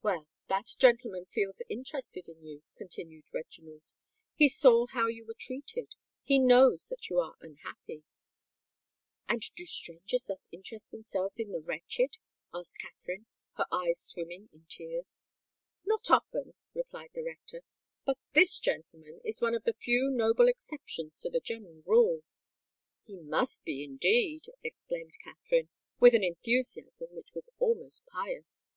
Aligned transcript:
"Well, 0.00 0.26
that 0.48 0.70
gentleman 0.78 1.26
feels 1.26 1.62
interested 1.68 2.28
in 2.30 2.46
you," 2.46 2.62
continued 2.78 3.26
Reginald. 3.30 3.92
"He 4.34 4.48
saw 4.48 4.86
how 4.86 5.06
you 5.08 5.26
were 5.26 5.36
treated—he 5.38 6.38
knows 6.38 6.88
that 6.88 7.10
you 7.10 7.20
are 7.20 7.34
unhappy." 7.42 8.04
"And 9.28 9.42
do 9.54 9.66
strangers 9.66 10.24
thus 10.28 10.48
interest 10.50 10.92
themselves 10.92 11.38
in 11.38 11.52
the 11.52 11.60
wretched?" 11.60 12.16
asked 12.54 12.78
Katherine, 12.80 13.26
her 13.58 13.66
eyes 13.70 14.00
swimming 14.00 14.48
in 14.50 14.64
tears. 14.66 15.20
"Not 15.84 16.10
often," 16.10 16.54
replied 16.72 17.10
the 17.12 17.24
rector. 17.24 17.64
"But 18.06 18.16
this 18.32 18.58
gentleman 18.58 19.20
is 19.26 19.42
one 19.42 19.54
of 19.54 19.64
the 19.64 19.74
few 19.74 20.08
noble 20.10 20.48
exceptions 20.48 21.20
to 21.20 21.28
the 21.28 21.40
general 21.40 21.82
rule." 21.84 22.22
"He 23.04 23.16
must 23.18 23.62
be 23.64 23.84
indeed!" 23.84 24.46
exclaimed 24.62 25.12
Katherine, 25.22 25.68
with 26.00 26.14
an 26.14 26.24
enthusiasm 26.24 27.08
which 27.10 27.34
was 27.34 27.50
almost 27.58 28.06
pious. 28.06 28.74